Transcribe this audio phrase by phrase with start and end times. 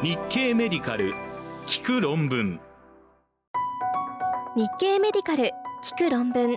[0.00, 1.12] 日経メディカル
[1.66, 2.60] 聞く論文。
[4.54, 5.50] 日経メディカル
[5.82, 6.56] 聞く論文。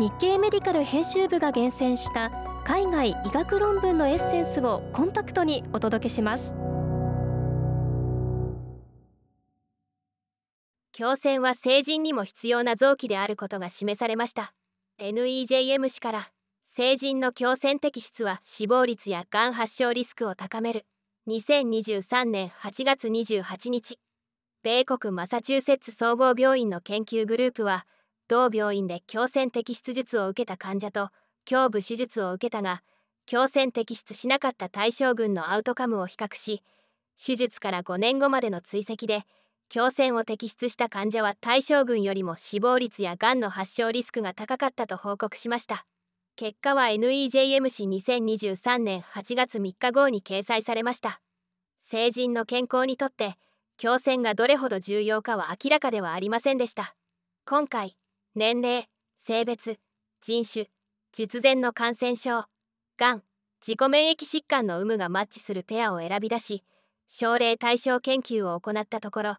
[0.00, 2.32] 日経メディカル編集部が厳選した
[2.64, 6.56] 海外医学論文のエッセンスをコンパクトにお届けします。
[10.90, 14.54] 強腺は成人にも必要な臓器であることが示されました。
[14.98, 16.30] NEJM 氏から
[16.64, 20.84] 成人の強腺摘出は死亡率やがん発症リスクを高める
[21.28, 23.98] 2023年8月28日
[24.62, 27.84] 米国マサチューセッツ総合病院の研究グループは
[28.28, 31.10] 同病院で強腺摘出術を受けた患者と
[31.50, 32.82] 胸部手術を受けたが
[33.26, 36.62] 強腺摘出しなかった対象群のアウトカムを比較し
[37.22, 39.24] 手術から5年後までの追跡で
[39.68, 45.84] 強腺を摘出した患者は対象群よりも死亡率やがんの発症リスクが高かったと報告しました。
[46.38, 51.20] 結果は NEJM 誌2023年8月3日号に掲載されました。
[51.80, 53.34] 成人の健康にとって
[53.76, 56.94] 強腺がどれほど重要かは明らかではありませんでした。
[57.44, 57.96] 今回
[58.36, 59.80] 年齢性別
[60.22, 60.66] 人種
[61.12, 62.44] 術前の感染症
[62.98, 63.22] がん
[63.60, 66.62] 自己免疫疾患の有無がマッチするペアを選び出し
[67.08, 69.36] 症例対象研究を行ったところ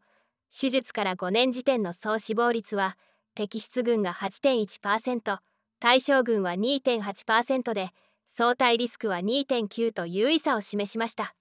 [0.52, 2.98] 手術から5年時点の総死亡率は
[3.38, 5.40] 摘出群が8.1%
[5.80, 7.92] 対象群は2.8%で
[8.26, 11.36] 相対リスクは2.9と優位さを示しました。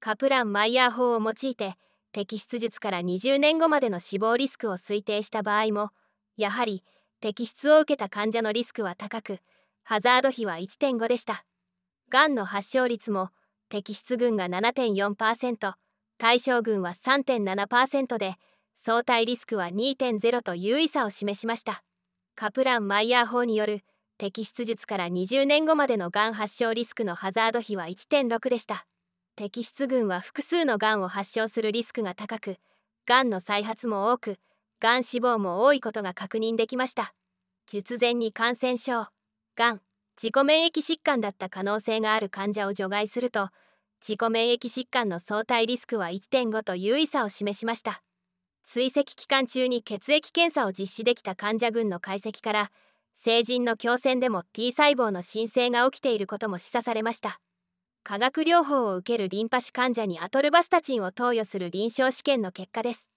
[0.00, 1.76] カプラン・マイヤー法を用いて
[2.14, 5.90] 摘出術から20年後までの死亡リスクを推定した場合も
[6.36, 6.82] やはり
[7.22, 9.38] 摘出を受けた患者のリスクは高く
[9.84, 11.44] ハザード比は1.5でした。
[12.10, 13.30] がんの発症率も
[13.70, 15.74] 摘出群が7.4%
[16.18, 18.34] 対象群は3.7%で
[18.74, 21.82] 相対リスクは2.0と優位さを示しました。
[22.34, 23.82] カプラン・マイヤー法による
[24.18, 28.86] 摘出術から20年後までのがん発症リスクのハザード比は1.6でした。
[29.38, 32.56] 摘出群は複数のがんを発症するリスクが高く
[33.06, 34.38] がんの再発も多く
[34.80, 37.14] がん死亡も多いことが確認できました。
[37.66, 39.06] 術前に感染症
[39.56, 39.80] がん
[40.16, 43.48] 自己免疫疾患だった可能性がある患者を除外すると
[44.06, 48.02] 自己免疫疾患の相対リスクは1.5と優位さを示しました。
[48.64, 52.70] 追跡期間中に血液検査を実施できた患者群の解析から
[53.14, 57.40] 成人の強腺でも T 細胞の申請が起きていることも示唆されました。
[58.04, 63.08] 化学療法を受けるリンパ腫患者にアトルバスタチンを投与する臨床試験の結果です。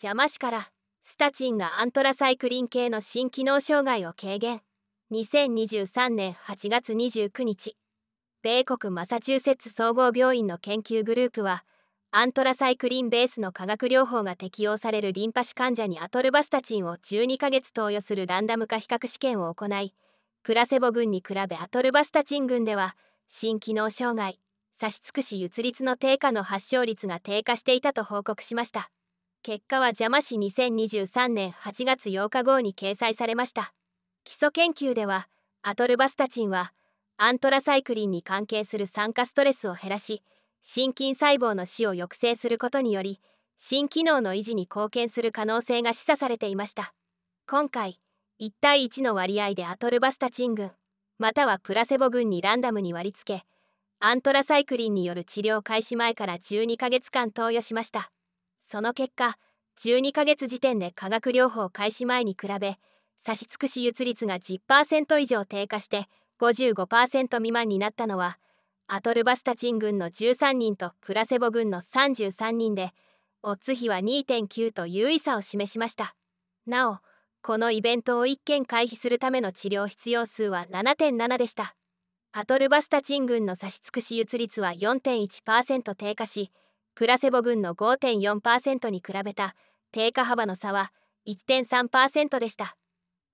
[0.00, 0.70] 邪魔死から
[1.02, 4.62] スタチンがアントラサイクリン系の心機能障害を軽減。
[5.12, 7.76] 2023年8月29日
[8.42, 11.64] 米国マサチューセッツ総合病院の研究グループは
[12.14, 19.94] アントラサイクリンベースの化学療法が適用されるリンパ腫患者にアトルバスタチンを12ヶ月投与するランダム化比較試験を行い
[20.42, 22.96] プラセボ群に比べアトルバスタチン群では
[23.28, 24.38] 心機能障害
[24.74, 28.90] 差し尽くし輸出率の低下の発症率が低下していたと報告しました。
[29.42, 33.72] 結果は邪魔市2023年8月8日号に掲載されました。
[34.24, 35.28] 基礎研究では
[35.62, 36.72] アトルバスタチンは
[37.16, 40.22] アントラサイクリンに関係する酸化ストレスを減らし
[40.62, 43.20] 心筋細胞の死を抑制することにより
[43.56, 46.94] 心機能の維持に貢献する可能性が示唆されていました。
[47.48, 48.00] 今回
[48.40, 50.70] 1対1の割合でアトルバスタチン群
[51.18, 53.44] またはプラセボ群にランダムに割り付け
[54.00, 58.10] アントラサイクリンによる治療開始前から12ヶ月間投与しました。
[58.58, 59.36] その結果
[59.80, 62.78] 12ヶ月時点で化学療法開始前に比べ
[63.18, 66.06] 差し尽くし輸出率が10%以上低下して
[66.40, 68.38] 55%未満になったのは
[68.86, 72.92] アトルバスタチン群の13人とプラセボ群の33人で
[73.42, 76.14] オッズ比は2.9と優位差を示しました。
[76.66, 76.98] なお
[77.42, 81.74] このイベントを1件回避するための治療必要数は7.7でした。
[82.32, 86.50] アトルバスタチン群の差し尽くし輸率は4.1%低下し
[86.94, 89.54] プラセボ群の5.4%に比べた
[89.90, 90.92] 低下幅の差は
[91.26, 92.76] 1.3%でした。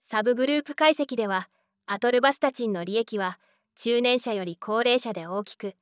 [0.00, 1.48] サブグループ解析では
[1.86, 3.38] アトルバスタチンの利益は
[3.80, 5.76] 中年者より高齢者で大きく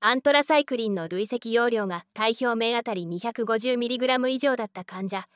[0.00, 5.28] アントラサイクリンの累積容量が体表面あたり 250mg 以上だった患者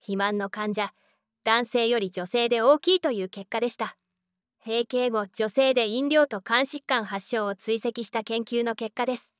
[0.00, 0.92] 肥満の患者
[1.42, 3.96] 男性より女性で大きいという結果でした。
[4.62, 9.32] 閉経後女性で飲料と肝疾患発症を追跡した研究の結果です。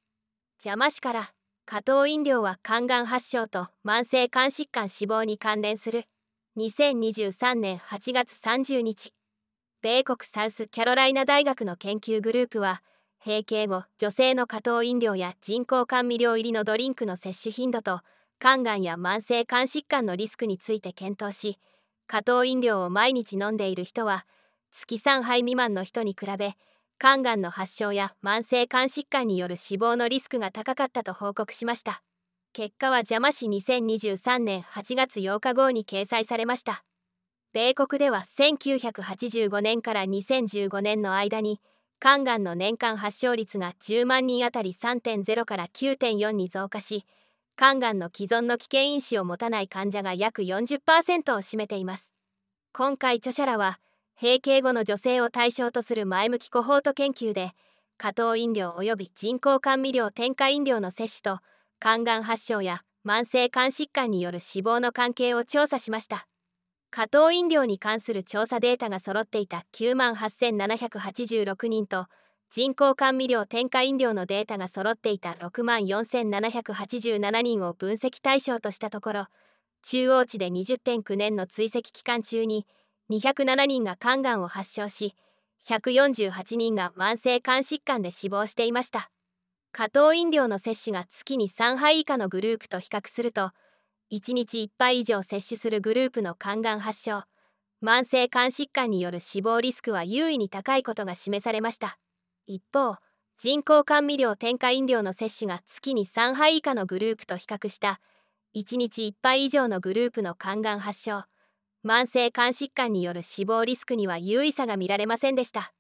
[0.64, 1.32] 邪魔死から
[1.66, 6.04] 加糖飲料は肝がん発症と慢性肝疾患死亡に関連する
[6.56, 9.12] 2023年8月30日。
[9.84, 12.82] 米国サウスキャロライナ大学の研究グループは
[13.22, 18.00] 閉経後女性の加糖飲料や人工甘味料入りのドリンクの摂取頻度と
[18.40, 21.58] 肝がんや慢性肝疾患のリスクについて検討し
[22.06, 24.25] 加糖飲料を毎日飲んでいる人は
[24.72, 26.54] 月3杯未満の人に比べ
[26.98, 32.02] 肝がんの発症や慢性肝疾患による死亡のリスクが高かったと報告しました。
[32.54, 36.84] 結果は邪魔し2023年8月8日号に掲載されました。
[37.54, 41.60] 米国では1985年から2015年の間に
[42.00, 47.06] 肝がんの年間発症率が10万人あたり3.0から9.4に増加し
[47.56, 50.80] 肝がんの既存の危険因子を持たない患者が約40%
[51.36, 52.12] を占めています。
[52.72, 53.78] 今回著者らは
[54.20, 57.52] 閉経後の女性を対象とする前向きコホート研究で
[57.98, 61.40] 加糖飲料及び人工甘味料添加飲料の摂取と
[61.78, 66.26] 肝がん発症や慢性肝疾患による死亡の関係を調査しました。
[66.96, 72.06] 加糖飲料に関する調査データが揃っていた9万8786人と
[72.52, 79.26] 人工甘味料添加飲料のデータが揃っていた6万4787人を分析対象としたところ
[79.82, 82.64] 中央値で20.9年の追跡期間中に
[83.11, 85.17] 207人が肝がんを発症し
[85.67, 89.11] 148人が慢性肝疾患で死亡していました。
[89.73, 93.50] 加糖飲料の摂取が月に3杯以下のグループと比較すると
[94.12, 97.22] 1日1杯以上摂取するグループの肝がん発症。
[97.82, 101.98] 慢性肝疾患による死亡リスクは優位に高いことが示されました。
[102.46, 102.96] 一方
[103.38, 108.00] 人工甘味料添加飲料の摂取が月に3杯以下のグループと比較した。
[108.54, 111.24] 1日1杯以上のグループの肝がん発症。
[111.84, 115.72] 慢性肝疾患による死亡リスクには優位さが見られませんでした。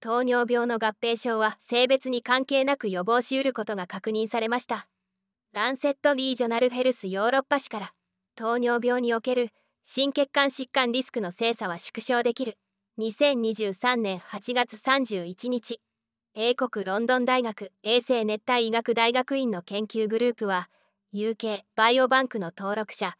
[0.00, 4.88] 糖尿病の合併症は性別に関係なく予防しうることが確認されました。
[5.52, 7.92] ランセット・リージョナル・ヘルスヨーロッパ市から
[8.34, 9.48] 糖尿病における
[9.82, 12.58] 心血管疾患リスクの精査は縮小できる。
[12.98, 15.80] 2023年8月31日
[16.34, 20.68] 英国ロンドン大学衛生熱帯医学大学院の研究グループは
[21.14, 23.14] UK バイオバンクの登録者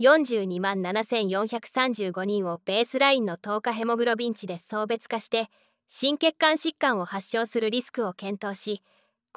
[0.00, 5.50] 42万7435人をベースラインの10日ヘモグロビン値で層別化して
[5.88, 8.82] 心血管疾患を発症するリスクを検討し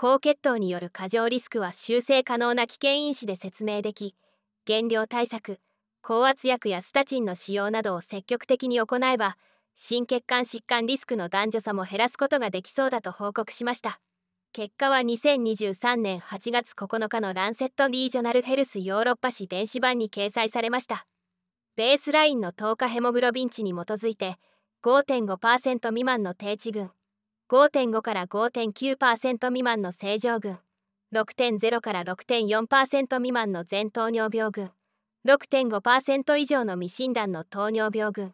[0.02, 4.16] 高血糖による過剰リスクは修正可能な危険因子で説明でき
[4.66, 5.60] 減量対策
[6.02, 9.38] 高圧薬やスタチンの使用などを積極的に行えば
[9.76, 14.00] 心血管疾患リスクの男女差も減らすことができそうだと報告しました。
[14.54, 21.06] 結果は2023年8月9日のランセット・リージョナル・ヘルスヨーロッパ誌電子版に掲載されました。
[21.76, 24.38] ベースラインの10日ヘモグロビン値に基づいて
[24.84, 26.90] 5.5%未満の低地群
[27.52, 30.58] 5.5から5.9%未満の正常群。
[31.14, 34.72] 6.0から6.4%未満の全糖尿病群。
[35.28, 38.34] 6.5%以上の未診断の糖尿病群。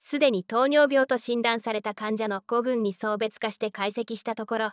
[0.00, 4.72] すでに糖尿病と診断された患者の5群に層別化して解析したところ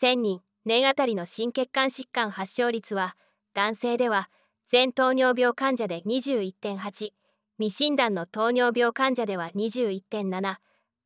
[0.00, 3.16] 1000人年あたりの心血管疾患発症率は
[3.54, 4.28] 男性では
[4.68, 7.12] 全糖尿病患者で21.8
[7.58, 10.56] 未診断の糖尿病患者では21.7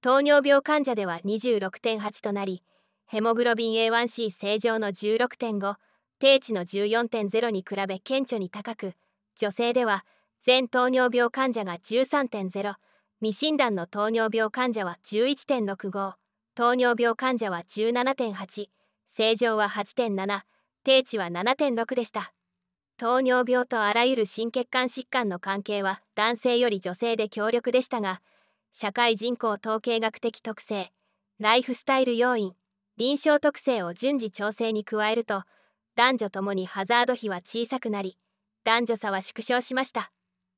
[0.03, 2.63] 糖尿病患者では26.8となり
[3.07, 5.75] ヘモグロビン A1C 正常の16.5
[6.19, 8.95] 低値の14.0に比べ顕著に高く
[9.37, 10.05] 女性では
[10.43, 12.75] 全糖尿病患者が13.0
[13.21, 16.15] 未診断の糖尿病患者は11.65
[16.55, 18.67] 糖尿病患者は17.8
[19.07, 20.41] 正常は8.7
[20.83, 22.33] 低値は7.6でした。
[22.97, 28.21] 糖尿病とあらゆる心血管疾患の関係は男性より女性で強力でしたが
[28.73, 30.93] 社会人口統計学的特性
[31.41, 32.55] ライフスタイル要因
[32.97, 35.43] 臨床特性を順次調整に加えると
[35.97, 38.17] 男女ともにハザード比は小さくなり
[38.63, 40.13] 男女差は縮小しました。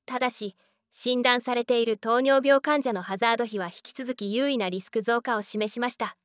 [0.05, 0.57] ただし
[0.91, 6.17] 診断されている糖尿病患者のハザード比は引き続き優位なリスク増加を示しました。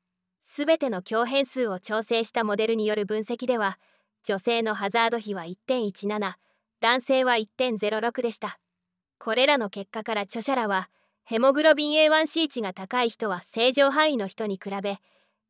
[0.41, 3.79] すべての強変数を調整したモデルによる分析では
[4.25, 6.33] 女性のハザード比は1.17
[6.81, 8.59] 男性は1.06でした。
[9.19, 10.89] これらの結果から著者らは
[11.29, 14.99] ヘモグロビン A1C 値が高い人は正常範囲の人に比べ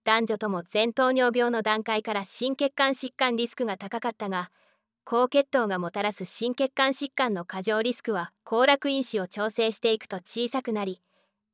[0.06, 4.50] 男女とも前頭尿病の段階から心血管疾患リスクが高かったが
[5.06, 11.00] 高血糖がもたらす心血管疾患の過剰リスクは行楽因子を調整していくと小さくなり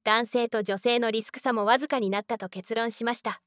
[0.06, 3.42] 男性と女性のリスク差もわずかになったと結論しました。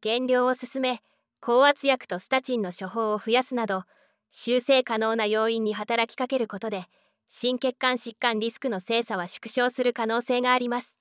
[0.00, 1.02] 減量を進め
[1.40, 3.82] 高圧薬とスタチンの処方を増やすなど
[4.30, 6.84] 修正可能な要因に働きかけることで
[7.32, 10.98] 心血管疾患リスクの精査は縮小する可能性があります。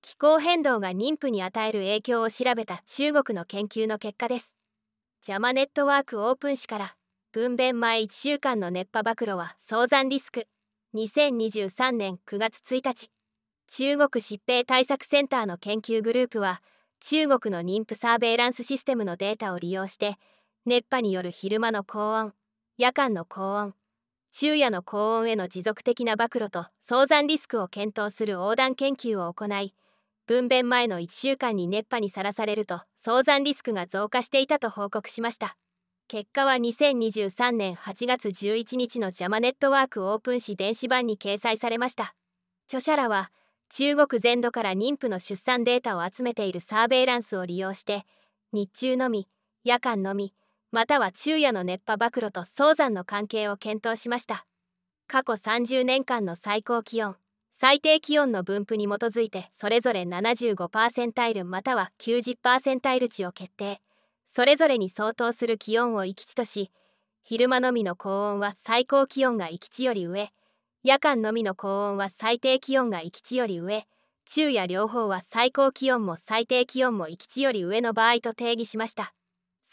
[0.00, 4.56] 気候変動が妊婦に与える影響を調べた中国の研究の結果です。
[5.20, 6.96] ジャマネットワークオープン誌から
[7.30, 10.46] 分娩前1週間の熱波暴露は早産リスク。
[10.94, 13.10] 2023年9月1日。
[13.68, 16.62] 中国疾病対策センターの研究グループは
[17.00, 20.16] 中国の妊婦サーベイランスシステムのデータを利用して
[20.64, 22.32] 熱波による昼間の高温
[22.78, 23.74] 夜間の高温
[24.38, 29.72] 昼夜の高温への持続的な暴露と早産リスクを検討する横断研究を行い
[30.26, 35.56] 分娩前の1週間に熱波にさらされると早産リスクが増加していたと報告しました。
[36.06, 42.14] 結果は2023年8月11日のジャマネットワークオープン誌電子版に掲載されました。
[42.66, 43.30] 著者らは
[43.70, 48.04] 中国全土から妊婦の出産データを集めているサーベイランスを利用して
[48.52, 49.28] 日中のみ
[49.64, 50.34] 夜間のみ
[50.76, 54.44] または昼夜の熱波暴露と早産の関係を検討しました。
[55.06, 57.16] 過去30年間の最高気温
[57.50, 63.80] 最低気温の分布に基づいてそれぞれ75%タイルまたは90%タイル値を決定。
[64.26, 66.70] それぞれに相当する気温を域地とし
[67.22, 70.28] 昼間のみの高温は最高気温が域地より上
[70.84, 73.86] 夜間のみの高温は最低気温が域地より上
[74.28, 79.14] 昼夜両方は最高気温も最低気温も域地より上の場合と定義しました。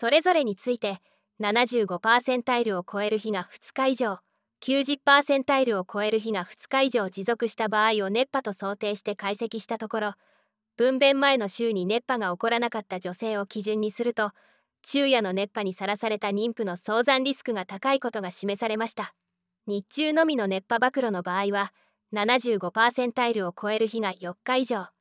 [0.03, 0.99] それぞれについて
[1.39, 4.19] 75%タイルを超える日が2日以上
[4.61, 10.13] 90%タイルを超える日が2日以上持続した場合を熱波と想定して解析したところ
[10.75, 14.31] 分娩前の週に熱波が起こらなかった女性を基準にすると
[14.85, 19.13] 昼夜の熱波にさらされた妊婦の早産リスクが高いことが示されました。
[19.67, 21.71] 日中のみの熱波暴露の場合は
[22.13, 24.92] 75%タイルを超える日が4日以上。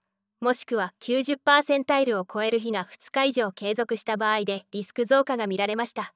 [0.42, 6.14] もしくは90%タイルを超える日が2日以上継続した場合でリスク増加が見られました。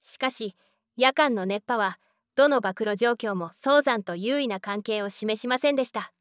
[0.00, 0.56] しかし
[0.96, 2.00] 夜間の熱波は
[2.34, 6.12] どの暴露状況も早産と優位な関係を示しませんでした。